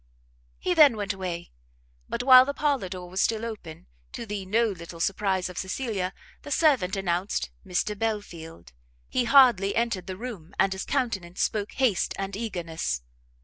[0.57, 1.51] He then went away:
[2.09, 6.11] but while the parlour door was still open, to the no little surprise of Cecilia,
[6.41, 8.73] the servant announced Mr Belfield.
[9.09, 13.03] He hardly entered the room, and his countenance spoke haste and eagerness.